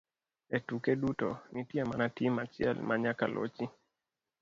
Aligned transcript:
E 0.55 0.57
tuke 0.67 0.91
duto, 1.01 1.29
nitie 1.53 1.81
mana 1.89 2.05
tim 2.15 2.33
achiel 2.43 2.77
ma 2.87 2.95
nyaka 3.03 3.25
lochi 3.33 3.65